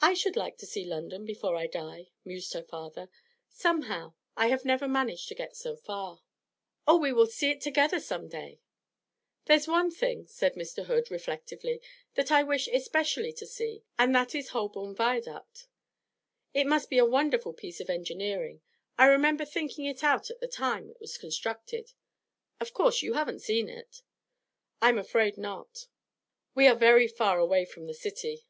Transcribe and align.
'I 0.00 0.14
should 0.14 0.34
like 0.34 0.58
to 0.58 0.66
see 0.66 0.84
London 0.84 1.24
before 1.24 1.54
I 1.54 1.68
die,' 1.68 2.10
mused 2.24 2.54
her 2.54 2.62
father. 2.64 3.08
'Somehow 3.48 4.14
I 4.36 4.48
have 4.48 4.64
never 4.64 4.88
managed 4.88 5.28
to 5.28 5.36
get 5.36 5.54
so 5.54 5.76
far.' 5.76 6.22
'Oh, 6.88 6.96
we 6.98 7.12
will 7.12 7.28
see 7.28 7.52
it 7.52 7.60
together 7.60 8.00
some 8.00 8.26
day.' 8.28 8.58
'There's 9.44 9.68
one 9.68 9.92
thing,' 9.92 10.26
said 10.26 10.54
Mr. 10.56 10.86
Hood, 10.86 11.08
reflectively, 11.08 11.80
'that 12.16 12.32
I 12.32 12.42
wish 12.42 12.66
especially 12.66 13.32
to 13.34 13.46
see, 13.46 13.84
and 13.96 14.12
that 14.12 14.34
is 14.34 14.48
Holborn 14.48 14.96
Viaduct. 14.96 15.68
It 16.52 16.66
must 16.66 16.90
be 16.90 16.98
a 16.98 17.04
wonderful 17.06 17.52
piece 17.52 17.78
of 17.78 17.88
engineering; 17.88 18.60
I 18.98 19.06
remember 19.06 19.44
thinking 19.44 19.84
it 19.84 20.02
out 20.02 20.30
at 20.32 20.40
the 20.40 20.48
time 20.48 20.90
it 20.90 20.98
was 21.00 21.16
constructed. 21.16 21.92
Of 22.58 22.74
course 22.74 23.02
you 23.02 23.12
have 23.12 23.40
seen 23.40 23.68
it?' 23.68 24.02
'I 24.82 24.88
am 24.88 24.98
afraid 24.98 25.38
not. 25.38 25.86
We 26.56 26.66
are 26.66 26.74
very 26.74 27.06
far 27.06 27.38
away 27.38 27.64
from 27.64 27.86
the 27.86 27.94
City. 27.94 28.44